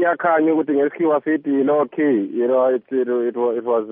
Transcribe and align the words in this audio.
iyakhanya 0.00 0.52
ukuthi 0.54 0.72
ngesikhiwa 0.72 1.20
sithi 1.20 1.64
low 1.64 1.84
key 1.86 2.30
you 2.32 2.46
know 2.48 2.74
it, 2.74 2.82
it, 2.92 3.08
it, 3.08 3.36
was- 3.36 3.56
it 3.58 3.64
was 3.64 3.84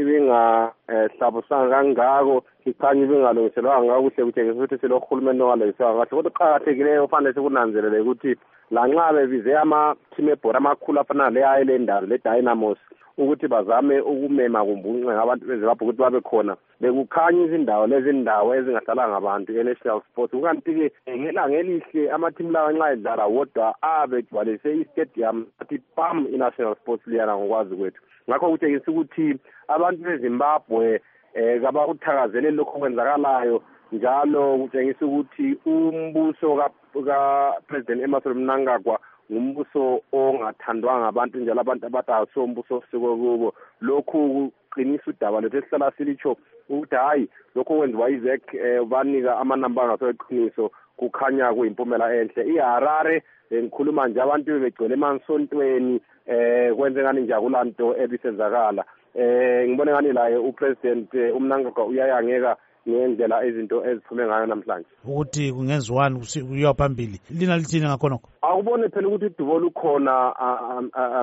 ibingahlabusanga 0.00 1.70
kangako 1.70 2.44
ikhanya 2.64 3.02
ibingalungiselwanga 3.04 3.92
kakuhle 3.92 4.24
kutshengisa 4.24 4.56
ukuthi 4.56 4.78
silohulumeni 4.78 5.42
ongalungiswanga 5.42 5.98
kahle. 5.98 6.10
Kodwa 6.10 6.30
kuqakathekileyo 6.30 7.08
fanele 7.08 7.34
sikunanzelele 7.34 8.00
ukuthi 8.00 8.36
lanxa 8.70 9.12
bebize 9.12 9.56
ama-team 9.58 10.28
ebhora 10.28 10.58
amakhulu 10.58 11.00
afana 11.00 11.30
le-islanders 11.30 12.08
le-dynamos 12.08 12.78
ukuthi 13.18 13.48
bazame 13.48 14.00
ukumema 14.00 14.64
kumbunce 14.64 15.10
abantu 15.10 15.46
bezimbabwe 15.46 15.84
ukuthi 15.84 15.98
babe 15.98 16.20
khona. 16.20 16.56
Bekukhanya 16.80 17.44
izindawo 17.44 17.86
lezi 17.86 18.12
ndawo 18.12 18.54
ezingahlalanga 18.54 19.16
abantu 19.16 19.52
e-national 19.58 20.02
sports. 20.10 20.32
Kukanti-ke 20.34 20.92
ngelanga 21.08 21.56
elihle 21.56 22.10
amathimu 22.10 22.50
lawa 22.52 22.72
nxa 22.72 22.92
edlala 22.92 23.26
wodwa 23.26 23.74
abegcwalise 23.82 24.76
istadium 24.76 25.46
athi 25.60 25.78
pam 25.96 26.26
i-national 26.34 26.76
sports 26.76 27.06
liyana 27.06 27.36
ngokwazi 27.36 27.76
kwethu. 27.76 28.00
Ngakho 28.28 28.50
kutshengisa 28.50 28.90
ukuthi 28.90 29.38
abantu 29.68 30.02
bezimbabwe 30.04 31.00
um 31.36 31.60
kabakuthakazeleli 31.62 32.56
lokhu 32.56 32.76
okwenzakalayo 32.76 33.62
njalo 33.92 34.58
kutshengisa 34.58 35.06
ukuthi 35.06 35.56
umbuso 35.66 36.56
ka- 36.56 36.70
kapresident 37.04 38.02
emerson 38.02 38.34
mnangagwa 38.34 38.98
ngumbuso 39.32 40.00
ongathandwanga 40.12 41.08
abantu 41.08 41.38
njalo 41.38 41.60
abantu 41.60 41.86
abathi 41.86 42.12
asiwo 42.12 42.44
umbuso 42.44 42.74
osikwe 42.76 43.16
kubo. 43.16 43.54
Lokhu 43.80 44.52
kuqinisa 44.70 45.10
udaba 45.10 45.40
lethu 45.40 45.56
esihlala 45.58 45.92
silitsho 45.96 46.36
ukuthi 46.68 46.94
hhayi 46.96 47.28
lokhu 47.54 47.72
okwenziwa 47.74 48.10
izek 48.10 48.42
um 48.54 48.88
banika 48.88 49.38
amanamba 49.38 49.82
angaseqiniso 49.82 50.70
kukhanya 50.96 51.52
kuyimpumela 51.54 52.14
enhle. 52.16 52.42
Iharare 52.54 53.22
eh, 53.50 53.62
ngikhuluma 53.64 54.08
nje 54.08 54.20
abantu 54.22 54.52
bebegcwele 54.52 54.94
emasontweni 54.94 56.00
eh 56.26 56.74
kwenze 56.76 57.02
ngani 57.02 57.20
njakulaa 57.22 57.64
nto 57.64 57.96
ebisenzakala. 58.02 58.84
Eh 59.14 59.68
ngibone 59.68 59.92
ngani 59.92 60.12
laye 60.12 60.36
upresident 60.36 61.14
eh, 61.14 61.36
umnangagwa 61.36 61.86
uyayangeka 61.86 62.56
ngendlela 62.88 63.44
izinto 63.46 63.84
eziphume 63.84 64.26
ngayo 64.26 64.46
namhlanje. 64.46 64.88
Ukuthi 65.04 65.52
kungenziwani 65.52 66.18
kusi- 66.18 66.44
kuyiwa 66.44 66.74
phambili? 66.74 67.20
Lina 67.30 67.56
lithini 67.56 67.86
ngakhonokho 67.86 68.28
akubone 68.48 68.88
phela 68.88 69.08
ukuthi 69.08 69.26
udubo 69.26 69.58
lukhona 69.58 70.34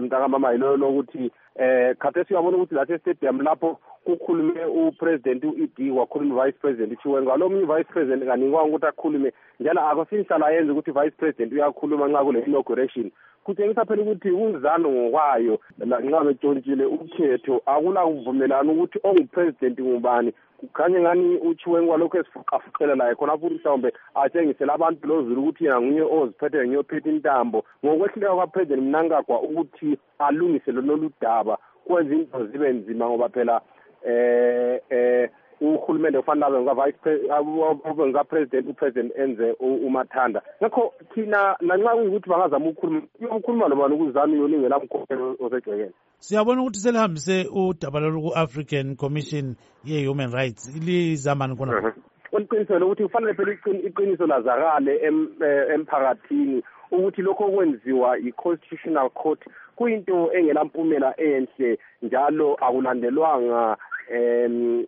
mntakamama 0.01 0.51
yilo 0.51 0.77
lokuthi 0.77 1.31
eh 1.55 1.95
khathesi 1.97 2.33
uyabona 2.33 2.57
ukuthi 2.57 2.75
la 2.75 2.99
stadium 2.99 3.41
lapho 3.41 3.79
kukhulume 4.05 4.65
upresident 4.65 5.43
u-ed 5.43 5.91
wakhuluma 5.91 6.45
vice 6.45 6.57
president 6.61 7.01
chiwenga 7.01 7.37
lo 7.37 7.49
munye 7.49 7.65
vice 7.65 7.91
president 7.93 8.25
kanikwanga 8.25 8.69
ukuthi 8.69 8.85
akhulume 8.85 9.33
njalo 9.59 9.81
akasihlala 9.81 10.51
yenza 10.51 10.73
ukuthi 10.73 10.91
vice 10.91 11.15
president 11.17 11.53
uyakhuluma 11.53 12.07
nxa 12.07 12.23
kule 12.23 12.39
inauguration 12.39 13.11
kutshengisa 13.43 13.85
phela 13.85 14.01
ukuthi 14.01 14.31
uzano 14.31 14.89
ngokwayo 14.89 15.59
lanxa 15.79 16.23
betshontshile 16.23 16.85
ukhetho 16.85 17.61
akula 17.65 18.05
kuvumelana 18.05 18.71
ukuthi 18.71 18.99
ongupresident 19.03 19.79
ngubani. 19.79 20.33
Kukhanye 20.57 20.99
ngani 20.99 21.37
uchiwenga 21.37 21.97
lokhu 21.97 22.17
esifuqafuqela 22.17 22.95
laye 22.95 23.15
khona 23.15 23.37
futhi 23.37 23.55
mhlawumbe 23.55 23.93
atshengisele 24.15 24.71
abantu 24.73 25.07
lozulu 25.07 25.41
ukuthi 25.41 25.65
yena 25.65 25.81
nguye 25.81 26.01
oziphethe 26.01 26.67
ngiyophethe 26.67 27.11
intambo. 27.15 27.63
Ngokwehluleka 27.85 28.35
kwapresident 28.35 28.81
mnangagwa 28.83 29.41
ukuthi 29.41 29.97
alungise 30.19 30.71
lolu 30.71 31.11
daba 31.21 31.57
kwenza 31.85 32.15
into 32.15 32.45
zibe 32.47 32.73
nzima 32.73 33.09
ngoba 33.09 33.29
phela 33.29 33.61
eh 34.05 34.79
eh 34.89 35.29
uhulumende 35.61 36.19
kufanele 36.19 36.45
abe 36.45 36.59
ngika-vice 36.61 36.97
pre- 37.03 37.31
abe 37.31 38.05
ngika-president 38.05 38.67
upresident 38.69 39.11
enze 39.17 39.51
u- 39.59 39.87
umathanda. 39.87 40.41
Ngakho 40.61 40.93
thina 41.15 41.55
lanxa 41.61 41.95
kuyukuthi 41.95 42.29
bangazama 42.29 42.65
ukukhuluma 42.69 43.01
uyokhuluma 43.21 43.67
lobani 43.67 43.95
ukuzami 43.95 44.37
yolingela 44.39 44.79
mkhokhelo 44.79 45.35
osegcekeni? 45.39 45.91
Siyabona 46.19 46.61
ukuthi 46.61 46.79
selihambise 46.79 47.47
udaba 47.55 47.99
lolu 47.99 48.21
ku-african 48.21 48.95
commission 48.95 49.55
ye-human 49.85 50.31
rights. 50.31 50.67
Lizamani 50.85 51.55
khonokho 51.55 51.91
uliqiniselo 52.33 52.79
lokuthi 52.79 53.03
kufanele 53.03 53.33
phela 53.33 53.53
iqin- 53.53 53.85
iqiniso 53.87 54.27
lazakale 54.27 54.93
eh, 54.95 55.73
emphakathini 55.75 56.63
ukuthi 56.91 57.21
lokho 57.21 57.45
okwenziwa 57.45 58.17
i-constitutional 58.17 59.09
court 59.09 59.41
kuyinto 59.75 60.33
engelampumela 60.33 61.13
enhle 61.17 61.79
njalo 62.01 62.55
akulandelwanga 62.55 63.77
um 64.11 64.85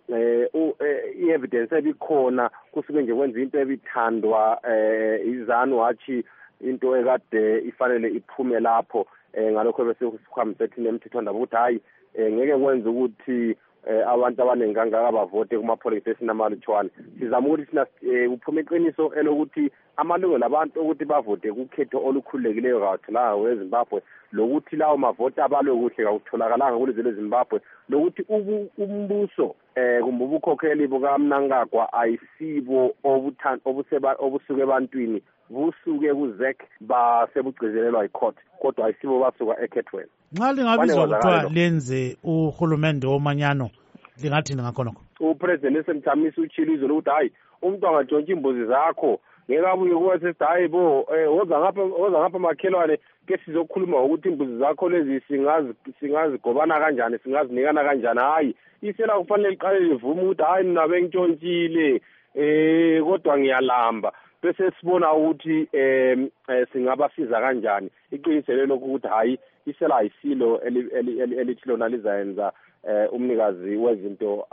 i-evidence 1.19 1.75
ebikhona 1.75 2.49
kusuke 2.71 3.01
nje 3.01 3.13
kwenza 3.13 3.39
into 3.39 3.59
ebithandwa 3.59 4.59
eh 4.69 5.27
izanu 5.27 5.79
hatshi 5.79 6.23
into 6.61 6.97
ekade 6.97 7.59
ifanele 7.69 8.09
iphume 8.09 8.59
lapho 8.59 9.07
eh 9.33 9.51
ngalokho 9.51 9.85
bese 9.85 10.05
kuhambise 10.05 10.67
thina 10.67 10.89
emthethwandaba 10.89 11.37
ukuthi 11.37 11.55
hayi 11.55 11.79
eh 12.15 12.33
ngeke 12.33 12.57
kwenze 12.57 12.89
ukuthi 12.89 13.55
abantu 14.15 14.41
abaningi 14.41 14.73
kangaka 14.75 15.11
bavote 15.11 15.57
kuma-polling 15.57 16.01
station 16.01 16.29
amalutshwane 16.29 16.89
sizama 17.19 17.47
ukuthi 17.47 17.65
thina 17.65 17.85
eh 18.01 18.31
uphume 18.31 18.61
iqiniso 18.61 19.11
elokuthi 19.19 19.71
amalungelo 19.97 20.45
abantu 20.45 20.81
ukuthi 20.81 21.05
bavote 21.05 21.51
kukhetho 21.51 21.97
olukhululekileyo 22.05 22.79
kawatholanga 22.79 23.37
kwezimbabwe. 23.37 24.01
Lokuthi 24.31 24.75
lawo 24.75 24.97
mavoti 24.97 25.41
abalwe 25.41 25.75
kuhle 25.75 26.03
kawutholakalanga 26.05 26.77
kulizwe 26.77 27.03
lezimbabwe. 27.03 27.61
Lokuthi 27.89 28.21
ubu- 28.29 28.69
umbuso 28.77 29.55
eh 29.75 30.01
kumbe 30.03 30.23
ubukhokheli 30.23 30.87
bukamnangagwa 30.87 31.93
ayisibo 31.93 32.95
obuthan- 33.03 33.59
obuseba- 33.65 34.15
obusuke 34.19 34.61
ebantwini 34.61 35.21
busuke 35.49 36.13
kuzek 36.13 36.57
basebugcizelelwa 36.81 38.03
yicourt 38.03 38.35
kodwa 38.61 38.85
ayisibo 38.85 39.19
basuka 39.19 39.61
ekhethweni. 39.63 40.09
Nxa 40.33 40.53
lingabizwa 40.53 40.75
Kwani 40.75 40.91
kuthiwa 40.91 41.07
kwazakala 41.07 41.49
lenze 41.53 42.17
uhulumende 42.23 43.07
womanyano 43.07 43.69
lingathini 44.21 44.61
ngakhonokho 44.61 45.01
upresident 45.19 45.77
esemthamisa 45.77 46.41
utshilo 46.41 46.73
izolo 46.73 46.93
ukuthi 46.97 47.09
hayi 47.09 47.31
umuntu 47.61 47.87
angatshontsha 47.87 48.33
imbuzi 48.33 48.65
zakho. 48.65 49.19
Ngeke 49.49 49.67
abuye 49.67 49.95
kuwe 49.95 50.19
sesithi 50.19 50.43
hayi 50.43 50.67
bo 50.67 51.01
um 51.01 51.37
woza 51.37 52.19
ngapha 52.19 52.39
makhelwane 52.39 52.97
ke 53.27 53.37
sizokhuluma 53.45 53.97
ngokuthi 53.99 54.27
imbuzi 54.29 54.57
zakho 54.57 54.89
lezi 54.89 55.21
singazi 55.27 55.73
singazigobana 55.99 56.79
kanjani 56.79 57.17
singazinikana 57.23 57.83
kanjani. 57.83 58.19
Hhayi 58.19 58.55
isela 58.81 59.19
kufanele 59.19 59.49
liqale 59.49 59.79
livume 59.79 60.21
ukuthi 60.21 60.43
hhayi 60.43 60.67
mina 60.67 60.87
bentshontshile 60.87 62.01
eh 62.35 63.03
kodwa 63.03 63.37
ngiyalamba. 63.37 64.11
Bese 64.43 64.71
sibona 64.79 65.13
ukuthi 65.13 65.67
eh, 65.73 66.29
singabasiza 66.73 67.41
kanjani? 67.41 67.89
Iqiniselo 68.11 68.65
lokhu 68.65 68.85
ukuthi 68.85 69.07
hayi 69.07 69.39
isela 69.65 70.03
eli- 70.03 71.37
elithi 71.39 71.69
lona 71.69 71.87
lizayenza 71.89 72.51
eh 72.89 73.13
umnikazi 73.13 73.75
wezinto 73.77 74.47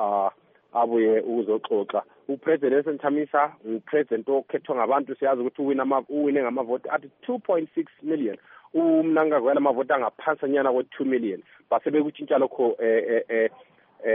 abuye 0.73 1.21
ukuzoxoxa. 1.21 2.03
Upresident 2.29 2.81
esenthamisa 2.87 3.53
ngupresident 3.69 4.29
okhethwa 4.29 4.77
ngabantu 4.77 5.15
siyazi 5.15 5.41
ukuthi 5.41 5.63
uwine 6.09 6.43
ngamavoti 6.43 6.89
athi 6.89 7.11
2.6 7.29 7.87
million. 8.03 8.37
Umnangagwela 8.75 9.59
amavoti 9.59 9.93
angaphansanyana 9.93 10.71
kwe-2 10.73 11.05
million. 11.05 11.43
Base 11.71 11.91
bekutshintsha 11.91 12.39
lokho 12.39 12.77
eh 12.81 13.51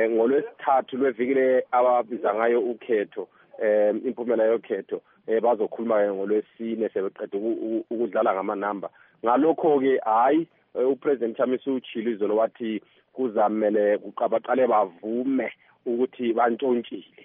ngolwesithathu 0.09 0.97
lwevikile 0.97 1.65
ababiza 1.71 2.33
ngayo 2.35 2.59
ukhetho. 2.61 3.27
Eh 3.61 3.93
impumela 4.05 4.43
yokhetho 4.45 5.01
eh 5.27 5.41
bazokhuluma 5.41 5.95
ke 6.03 6.11
ngolwesine 6.13 6.89
sebeqeda 6.89 7.37
uku- 7.37 7.59
uku- 7.65 7.85
ukudlala 7.89 8.33
ngamanamba. 8.33 8.89
Ngalokho 9.25 9.79
ke 9.79 9.99
hayi 10.05 10.47
eh, 10.75 10.87
upresident 10.89 11.37
Chamisa 11.37 11.71
uchilo 11.71 12.11
izolo 12.11 12.35
wathi 12.35 12.81
kuzamele 13.13 13.97
kuqabaqale 13.97 14.67
bavume 14.67 15.51
ukuthi 15.85 16.33
bantshontshile 16.33 17.09